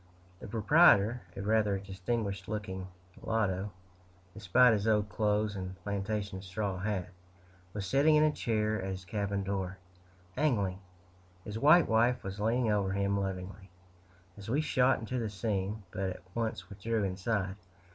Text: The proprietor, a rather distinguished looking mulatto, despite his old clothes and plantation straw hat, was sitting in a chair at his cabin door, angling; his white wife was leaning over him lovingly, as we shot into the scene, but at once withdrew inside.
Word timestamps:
The 0.39 0.47
proprietor, 0.47 1.21
a 1.37 1.43
rather 1.43 1.77
distinguished 1.77 2.47
looking 2.49 2.87
mulatto, 3.15 3.69
despite 4.33 4.73
his 4.73 4.87
old 4.87 5.09
clothes 5.09 5.55
and 5.55 5.75
plantation 5.83 6.41
straw 6.41 6.79
hat, 6.79 7.09
was 7.71 7.85
sitting 7.85 8.15
in 8.15 8.23
a 8.23 8.31
chair 8.31 8.81
at 8.81 8.89
his 8.89 9.05
cabin 9.05 9.43
door, 9.43 9.77
angling; 10.35 10.79
his 11.43 11.59
white 11.59 11.87
wife 11.87 12.23
was 12.23 12.39
leaning 12.39 12.71
over 12.71 12.93
him 12.93 13.19
lovingly, 13.19 13.69
as 14.39 14.49
we 14.49 14.59
shot 14.59 14.97
into 14.97 15.19
the 15.19 15.29
scene, 15.29 15.83
but 15.91 16.09
at 16.09 16.23
once 16.33 16.67
withdrew 16.67 17.03
inside. 17.03 17.55